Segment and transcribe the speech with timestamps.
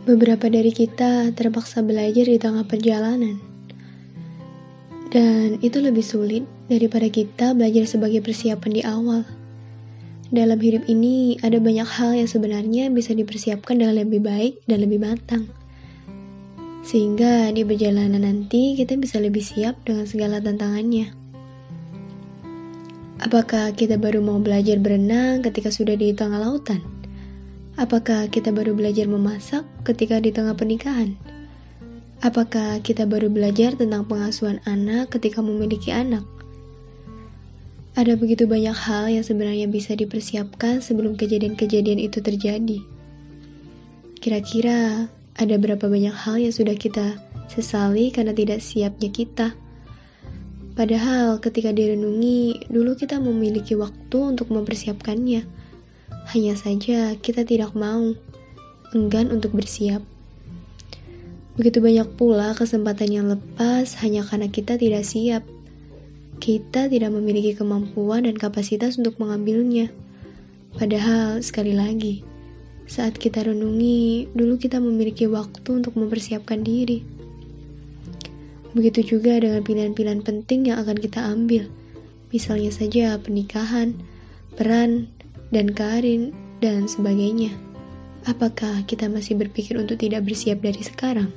[0.00, 3.36] Beberapa dari kita terpaksa belajar di tengah perjalanan.
[5.12, 9.28] Dan itu lebih sulit daripada kita belajar sebagai persiapan di awal.
[10.30, 15.04] Dalam hidup ini ada banyak hal yang sebenarnya bisa dipersiapkan dengan lebih baik dan lebih
[15.04, 15.50] matang.
[16.80, 21.12] Sehingga di perjalanan nanti kita bisa lebih siap dengan segala tantangannya.
[23.20, 26.99] Apakah kita baru mau belajar berenang ketika sudah di tengah lautan?
[27.80, 31.16] Apakah kita baru belajar memasak ketika di tengah pernikahan?
[32.20, 36.20] Apakah kita baru belajar tentang pengasuhan anak ketika memiliki anak?
[37.96, 42.84] Ada begitu banyak hal yang sebenarnya bisa dipersiapkan sebelum kejadian-kejadian itu terjadi.
[44.20, 45.08] Kira-kira
[45.40, 47.16] ada berapa banyak hal yang sudah kita
[47.48, 49.56] sesali karena tidak siapnya kita?
[50.76, 55.69] Padahal ketika direnungi, dulu kita memiliki waktu untuk mempersiapkannya
[56.28, 58.12] hanya saja kita tidak mau,
[58.92, 60.04] enggan untuk bersiap.
[61.56, 65.42] Begitu banyak pula kesempatan yang lepas hanya karena kita tidak siap.
[66.40, 69.92] Kita tidak memiliki kemampuan dan kapasitas untuk mengambilnya.
[70.76, 72.24] Padahal, sekali lagi,
[72.88, 77.04] saat kita renungi, dulu kita memiliki waktu untuk mempersiapkan diri.
[78.70, 81.66] Begitu juga dengan pilihan-pilihan penting yang akan kita ambil,
[82.30, 83.98] misalnya saja pernikahan,
[84.54, 85.10] peran,
[85.50, 86.30] dan karin,
[86.62, 87.54] dan sebagainya.
[88.26, 91.30] Apakah kita masih berpikir untuk tidak bersiap dari sekarang?